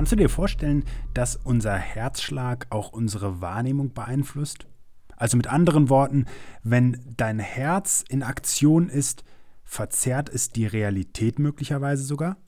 [0.00, 4.66] Kannst du dir vorstellen, dass unser Herzschlag auch unsere Wahrnehmung beeinflusst?
[5.14, 6.24] Also mit anderen Worten,
[6.62, 9.24] wenn dein Herz in Aktion ist,
[9.62, 12.38] verzerrt es die Realität möglicherweise sogar?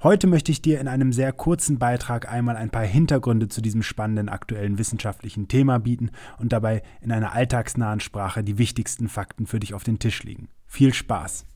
[0.00, 3.82] Heute möchte ich dir in einem sehr kurzen Beitrag einmal ein paar Hintergründe zu diesem
[3.82, 9.58] spannenden aktuellen wissenschaftlichen Thema bieten und dabei in einer alltagsnahen Sprache die wichtigsten Fakten für
[9.58, 10.46] dich auf den Tisch legen.
[10.66, 11.46] Viel Spaß!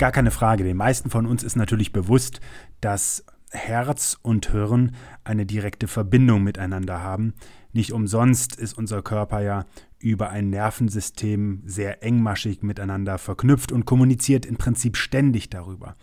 [0.00, 0.64] Gar keine Frage.
[0.64, 2.40] Den meisten von uns ist natürlich bewusst,
[2.80, 7.34] dass Herz und Hirn eine direkte Verbindung miteinander haben.
[7.74, 9.66] Nicht umsonst ist unser Körper ja
[9.98, 15.96] über ein Nervensystem sehr engmaschig miteinander verknüpft und kommuniziert im Prinzip ständig darüber.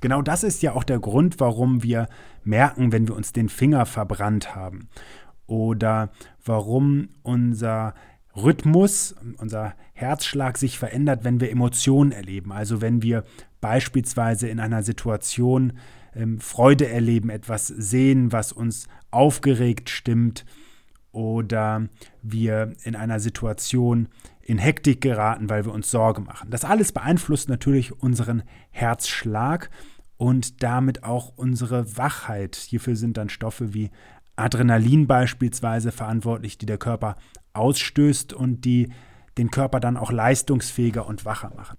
[0.00, 2.06] Genau das ist ja auch der Grund, warum wir
[2.44, 4.88] merken, wenn wir uns den Finger verbrannt haben
[5.48, 6.12] oder
[6.44, 7.92] warum unser
[8.42, 12.52] Rhythmus, unser Herzschlag sich verändert, wenn wir Emotionen erleben.
[12.52, 13.24] Also wenn wir
[13.60, 15.74] beispielsweise in einer Situation
[16.14, 20.44] ähm, Freude erleben, etwas sehen, was uns aufgeregt stimmt
[21.12, 21.88] oder
[22.22, 24.08] wir in einer Situation
[24.40, 26.50] in Hektik geraten, weil wir uns Sorge machen.
[26.50, 29.70] Das alles beeinflusst natürlich unseren Herzschlag
[30.16, 32.56] und damit auch unsere Wachheit.
[32.56, 33.90] Hierfür sind dann Stoffe wie
[34.36, 37.16] Adrenalin beispielsweise verantwortlich, die der Körper
[37.52, 38.90] ausstößt und die
[39.38, 41.78] den Körper dann auch leistungsfähiger und wacher machen.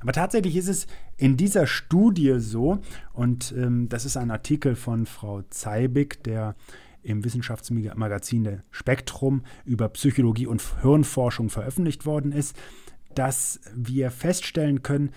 [0.00, 0.86] Aber tatsächlich ist es
[1.16, 2.78] in dieser Studie so,
[3.12, 6.54] und ähm, das ist ein Artikel von Frau Zeibig, der
[7.02, 12.56] im Wissenschaftsmagazin Spektrum über Psychologie und Hirnforschung veröffentlicht worden ist,
[13.14, 15.10] dass wir feststellen können,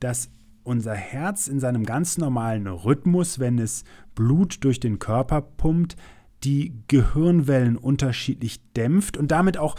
[0.00, 0.30] dass
[0.64, 5.96] unser Herz in seinem ganz normalen Rhythmus, wenn es Blut durch den Körper pumpt,
[6.44, 9.76] die Gehirnwellen unterschiedlich dämpft und damit auch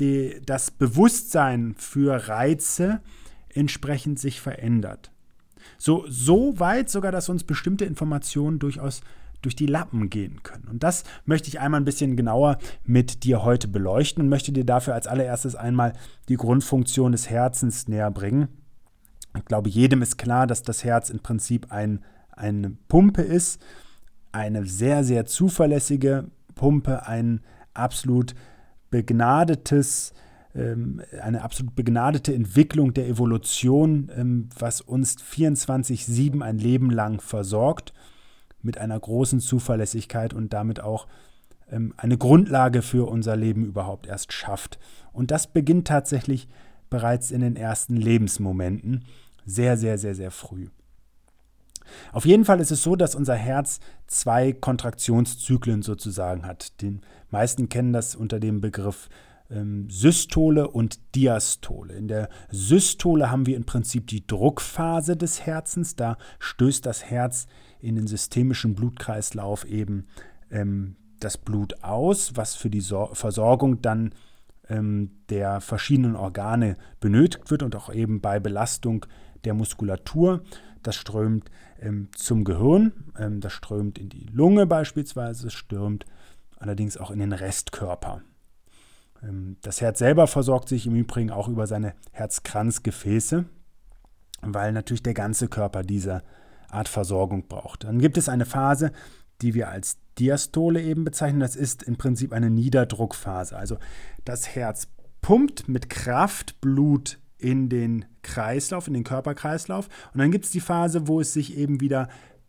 [0.00, 3.00] die, das Bewusstsein für Reize
[3.48, 5.12] entsprechend sich verändert.
[5.78, 9.02] So, so weit sogar, dass uns bestimmte Informationen durchaus
[9.42, 10.68] durch die Lappen gehen können.
[10.68, 14.64] Und das möchte ich einmal ein bisschen genauer mit dir heute beleuchten und möchte dir
[14.64, 15.94] dafür als allererstes einmal
[16.28, 18.48] die Grundfunktion des Herzens näher bringen.
[19.36, 23.62] Ich glaube, jedem ist klar, dass das Herz im Prinzip ein, eine Pumpe ist,
[24.32, 27.40] eine sehr, sehr zuverlässige Pumpe, ein
[27.74, 28.34] absolut
[28.90, 30.12] begnadetes,
[30.54, 37.92] ähm, eine absolut begnadete Entwicklung der Evolution, ähm, was uns 24-7 ein Leben lang versorgt,
[38.62, 41.06] mit einer großen Zuverlässigkeit und damit auch
[41.70, 44.78] ähm, eine Grundlage für unser Leben überhaupt erst schafft.
[45.12, 46.48] Und das beginnt tatsächlich
[46.90, 49.04] bereits in den ersten Lebensmomenten,
[49.46, 50.68] sehr, sehr, sehr, sehr früh.
[52.12, 56.80] Auf jeden Fall ist es so, dass unser Herz zwei Kontraktionszyklen sozusagen hat.
[56.80, 59.08] Die meisten kennen das unter dem Begriff
[59.50, 61.94] ähm, Systole und Diastole.
[61.94, 65.96] In der Systole haben wir im Prinzip die Druckphase des Herzens.
[65.96, 67.46] Da stößt das Herz
[67.80, 70.06] in den systemischen Blutkreislauf eben
[70.50, 74.12] ähm, das Blut aus, was für die so Versorgung dann
[74.68, 79.04] ähm, der verschiedenen Organe benötigt wird und auch eben bei Belastung
[79.44, 80.42] der Muskulatur.
[80.82, 86.06] Das strömt ähm, zum Gehirn, ähm, das strömt in die Lunge beispielsweise, stürmt
[86.58, 88.22] allerdings auch in den Restkörper.
[89.22, 93.44] Ähm, das Herz selber versorgt sich im Übrigen auch über seine Herzkranzgefäße,
[94.42, 96.22] weil natürlich der ganze Körper diese
[96.68, 97.84] Art Versorgung braucht.
[97.84, 98.92] Dann gibt es eine Phase,
[99.42, 101.40] die wir als Diastole eben bezeichnen.
[101.40, 103.56] Das ist im Prinzip eine Niederdruckphase.
[103.56, 103.78] Also
[104.24, 104.88] das Herz
[105.20, 109.88] pumpt mit Kraft Blut in den Kreislauf, in den Körperkreislauf.
[110.12, 112.08] Und dann gibt es die Phase, wo es sich eben wieder,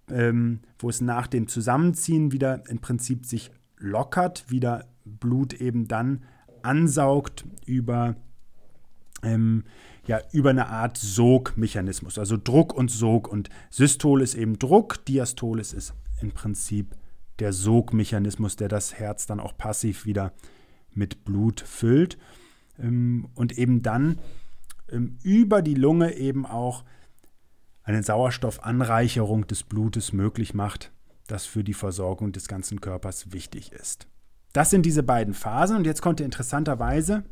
[0.09, 6.23] ähm, wo es nach dem Zusammenziehen wieder im Prinzip sich lockert, wieder Blut eben dann
[6.63, 8.15] ansaugt über,
[9.23, 9.63] ähm,
[10.05, 13.27] ja, über eine Art Sogmechanismus, also Druck und Sog.
[13.27, 16.95] Und Systol ist eben Druck, Diastol ist im Prinzip
[17.39, 20.33] der Sogmechanismus, der das Herz dann auch passiv wieder
[20.93, 22.17] mit Blut füllt.
[22.79, 24.19] Ähm, und eben dann
[24.91, 26.83] über die Lunge eben auch
[27.83, 30.91] eine Sauerstoffanreicherung des Blutes möglich macht,
[31.27, 34.07] das für die Versorgung des ganzen Körpers wichtig ist.
[34.53, 37.23] Das sind diese beiden Phasen und jetzt konnte interessanterweise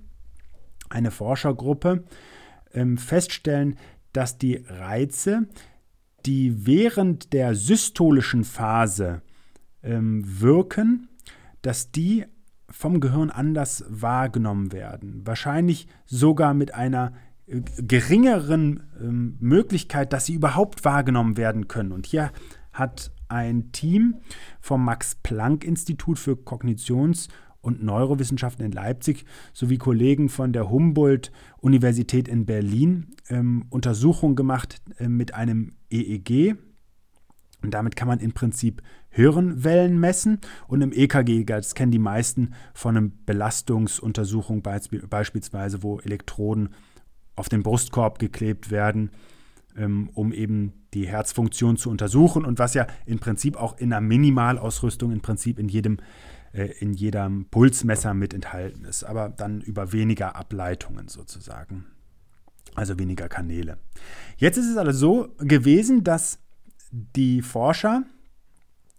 [0.89, 2.03] eine Forschergruppe
[2.73, 3.77] ähm, feststellen,
[4.13, 5.47] dass die Reize,
[6.25, 9.21] die während der systolischen Phase
[9.83, 11.09] ähm, wirken,
[11.61, 12.25] dass die
[12.69, 15.25] vom Gehirn anders wahrgenommen werden.
[15.25, 17.13] Wahrscheinlich sogar mit einer
[17.49, 21.91] geringeren ähm, Möglichkeit, dass sie überhaupt wahrgenommen werden können.
[21.91, 22.31] Und hier
[22.71, 24.15] hat ein Team
[24.59, 27.27] vom Max-Planck-Institut für Kognitions-
[27.61, 35.09] und Neurowissenschaften in Leipzig sowie Kollegen von der Humboldt-Universität in Berlin ähm, Untersuchungen gemacht äh,
[35.09, 36.55] mit einem EEG.
[37.61, 40.39] Und damit kann man im Prinzip Hirnwellen messen.
[40.67, 46.69] Und im EKG, das kennen die meisten von einer Belastungsuntersuchung beispielsweise, wo Elektroden
[47.39, 49.12] auf den Brustkorb geklebt werden,
[49.75, 54.01] ähm, um eben die Herzfunktion zu untersuchen und was ja im Prinzip auch in einer
[54.01, 55.97] Minimalausrüstung im Prinzip in jedem
[56.51, 61.86] äh, in jedem Pulsmesser mit enthalten ist, aber dann über weniger Ableitungen sozusagen.
[62.75, 63.77] Also weniger Kanäle.
[64.38, 66.39] Jetzt ist es also so gewesen, dass
[66.92, 68.03] die Forscher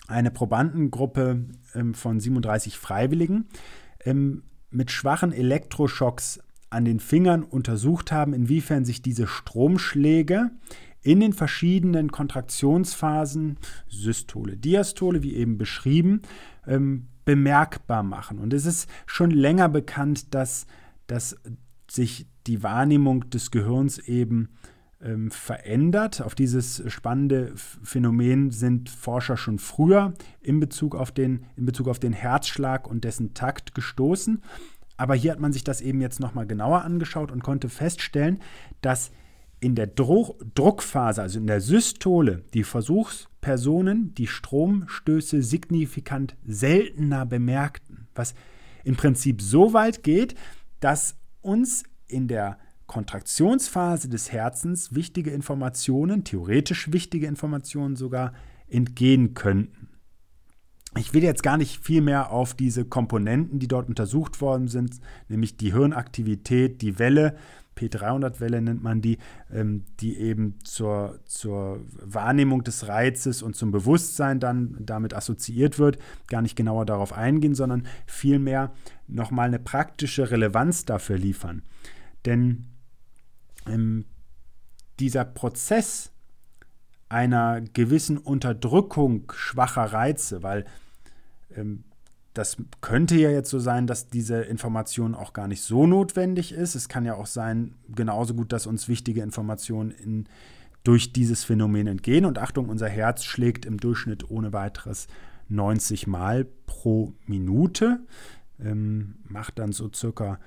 [0.07, 1.45] eine Probandengruppe
[1.75, 3.49] ähm, von 37 Freiwilligen
[4.05, 6.41] ähm, mit schwachen Elektroschocks
[6.71, 10.51] an den Fingern untersucht haben, inwiefern sich diese Stromschläge
[11.03, 13.59] in den verschiedenen Kontraktionsphasen,
[13.89, 16.23] Systole, Diastole, wie eben beschrieben,
[16.67, 18.39] ähm, bemerkbar machen.
[18.39, 20.67] Und es ist schon länger bekannt, dass,
[21.07, 21.37] dass
[21.91, 24.51] sich die Wahrnehmung des Gehirns eben
[25.03, 26.21] ähm, verändert.
[26.21, 31.99] Auf dieses spannende Phänomen sind Forscher schon früher in Bezug, auf den, in Bezug auf
[31.99, 34.43] den Herzschlag und dessen Takt gestoßen.
[35.01, 38.39] Aber hier hat man sich das eben jetzt nochmal genauer angeschaut und konnte feststellen,
[38.83, 39.11] dass
[39.59, 48.09] in der Dro Druckphase, also in der Systole, die Versuchspersonen die Stromstöße signifikant seltener bemerkten.
[48.15, 48.35] Was
[48.85, 50.35] im Prinzip so weit geht,
[50.81, 58.35] dass uns in der Kontraktionsphase des Herzens wichtige Informationen, theoretisch wichtige Informationen sogar,
[58.69, 59.80] entgehen könnten.
[60.97, 65.01] Ich will jetzt gar nicht viel mehr auf diese Komponenten, die dort untersucht worden sind,
[65.29, 67.37] nämlich die Hirnaktivität, die Welle,
[67.81, 69.19] P300-Welle nennt man die,
[69.53, 75.99] ähm, die eben zur, zur Wahrnehmung des Reizes und zum Bewusstsein dann damit assoziiert wird,
[76.27, 78.73] gar nicht genauer darauf eingehen, sondern vielmehr
[79.07, 81.63] nochmal eine praktische Relevanz dafür liefern.
[82.27, 82.67] Denn
[83.67, 84.05] ähm,
[84.99, 86.13] dieser Prozess
[87.11, 90.65] einer gewissen Unterdrückung schwacher Reize, weil
[91.55, 91.85] ähm,
[92.33, 96.77] das könnte ja jetzt so sein, dass diese Information auch gar nicht so notwendig ist.
[96.77, 100.27] Es kann ja auch sein, genauso gut, dass uns wichtige Informationen in,
[100.85, 102.25] durch dieses Phänomen entgehen.
[102.25, 105.09] Und Achtung, unser Herz schlägt im Durchschnitt ohne weiteres
[105.49, 107.99] 90 Mal pro Minute,
[108.61, 110.39] ähm, macht dann so circa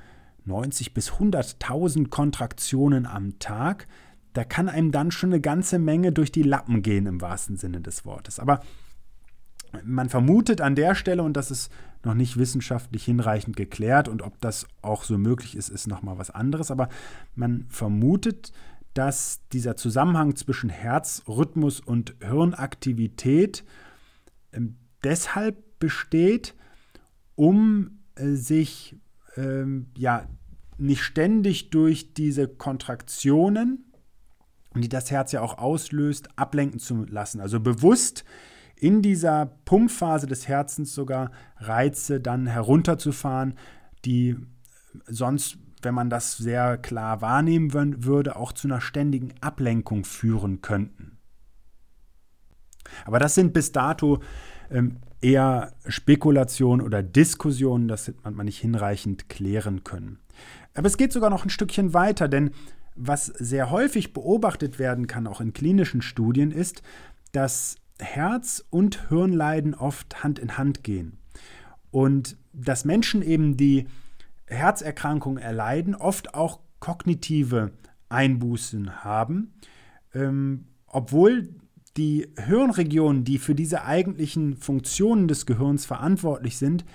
[0.45, 3.88] 90 bis 100.000 Kontraktionen am Tag,
[4.33, 7.81] da kann einem dann schon eine ganze Menge durch die Lappen gehen im wahrsten Sinne
[7.81, 8.39] des Wortes.
[8.39, 8.62] Aber
[9.83, 11.71] man vermutet an der Stelle, und das ist
[12.03, 16.30] noch nicht wissenschaftlich hinreichend geklärt, und ob das auch so möglich ist, ist nochmal was
[16.30, 16.89] anderes, aber
[17.35, 18.51] man vermutet,
[18.94, 23.63] dass dieser Zusammenhang zwischen Herzrhythmus und Hirnaktivität
[24.51, 26.53] ähm, deshalb besteht,
[27.36, 28.96] um äh, sich
[29.36, 30.27] ähm, ja,
[30.77, 33.86] nicht ständig durch diese Kontraktionen,
[34.82, 37.42] die das Herz ja auch auslöst, ablenken zu lassen.
[37.42, 38.24] Also bewusst
[38.75, 43.53] in dieser Pumpphase des Herzens sogar Reize dann herunterzufahren,
[44.03, 44.36] die
[45.08, 51.18] sonst, wenn man das sehr klar wahrnehmen würde, auch zu einer ständigen Ablenkung führen könnten.
[53.06, 54.20] Aber das sind bis dato
[54.70, 60.20] ähm, eher Spekulationen oder Diskussionen, das hat man nicht hinreichend klären können.
[60.75, 62.51] Aber es geht sogar noch ein Stückchen weiter, denn
[62.95, 66.81] was sehr häufig beobachtet werden kann, auch in klinischen Studien, ist,
[67.31, 71.17] dass Herz- und Hirnleiden oft Hand in Hand gehen.
[71.91, 73.88] Und dass Menschen eben, die
[74.45, 77.71] Herzerkrankungen erleiden, oft auch kognitive
[78.09, 79.53] Einbußen haben,
[80.13, 81.50] ähm, obwohl
[81.97, 86.85] die Hirnregionen, die für diese eigentlichen Funktionen des Gehirns verantwortlich sind,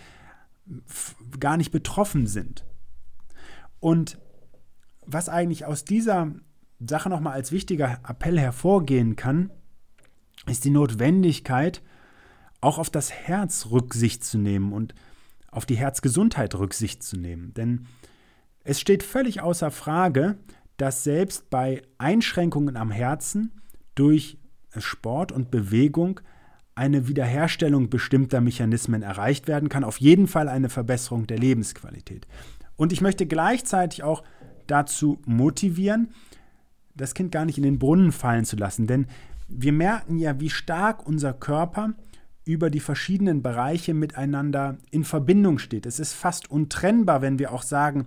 [1.40, 2.64] gar nicht betroffen sind.
[3.80, 4.18] Und
[5.08, 6.32] was eigentlich aus dieser
[6.78, 9.50] Sache nochmal als wichtiger Appell hervorgehen kann,
[10.46, 11.82] ist die Notwendigkeit,
[12.60, 14.94] auch auf das Herz Rücksicht zu nehmen und
[15.50, 17.54] auf die Herzgesundheit Rücksicht zu nehmen.
[17.54, 17.86] Denn
[18.64, 20.36] es steht völlig außer Frage,
[20.76, 23.60] dass selbst bei Einschränkungen am Herzen
[23.94, 24.38] durch
[24.76, 26.20] Sport und Bewegung
[26.74, 32.28] eine Wiederherstellung bestimmter Mechanismen erreicht werden kann, auf jeden Fall eine Verbesserung der Lebensqualität.
[32.76, 34.22] Und ich möchte gleichzeitig auch
[34.70, 36.08] dazu motivieren,
[36.94, 38.86] das Kind gar nicht in den Brunnen fallen zu lassen.
[38.86, 39.06] Denn
[39.48, 41.94] wir merken ja, wie stark unser Körper
[42.44, 45.86] über die verschiedenen Bereiche miteinander in Verbindung steht.
[45.86, 48.06] Es ist fast untrennbar, wenn wir auch sagen,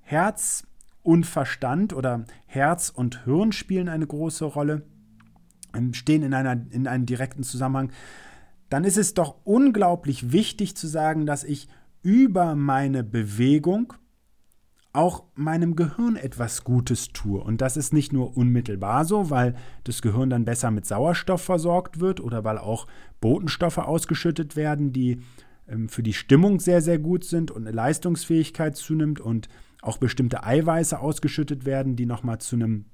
[0.00, 0.64] Herz
[1.02, 4.82] und Verstand oder Herz und Hirn spielen eine große Rolle,
[5.74, 7.90] ähm, stehen in, einer, in einem direkten Zusammenhang.
[8.68, 11.68] Dann ist es doch unglaublich wichtig zu sagen, dass ich
[12.02, 13.92] über meine Bewegung
[14.92, 17.40] auch meinem Gehirn etwas Gutes tue.
[17.40, 19.54] Und das ist nicht nur unmittelbar so, weil
[19.84, 22.86] das Gehirn dann besser mit Sauerstoff versorgt wird oder weil auch
[23.20, 25.20] Botenstoffe ausgeschüttet werden, die
[25.68, 29.48] ähm, für die Stimmung sehr, sehr gut sind und eine Leistungsfähigkeit zunimmt und
[29.80, 32.86] auch bestimmte Eiweiße ausgeschüttet werden, die nochmal zu einem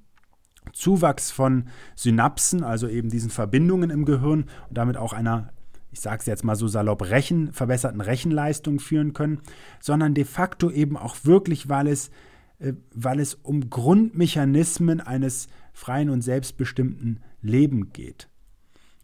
[0.73, 5.53] Zuwachs von Synapsen, also eben diesen Verbindungen im Gehirn und damit auch einer
[5.91, 9.41] ich sage es jetzt mal so salopp, Rechen, verbesserten Rechenleistungen führen können,
[9.81, 12.11] sondern de facto eben auch wirklich, weil es,
[12.59, 18.29] äh, weil es um Grundmechanismen eines freien und selbstbestimmten Lebens geht.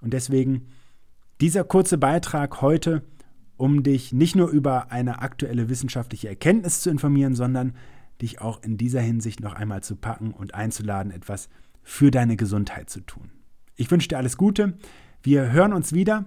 [0.01, 0.69] Und deswegen
[1.41, 3.03] dieser kurze Beitrag heute,
[3.57, 7.75] um dich nicht nur über eine aktuelle wissenschaftliche Erkenntnis zu informieren, sondern
[8.21, 11.49] dich auch in dieser Hinsicht noch einmal zu packen und einzuladen, etwas
[11.83, 13.31] für deine Gesundheit zu tun.
[13.77, 14.75] Ich wünsche dir alles Gute.
[15.23, 16.27] Wir hören uns wieder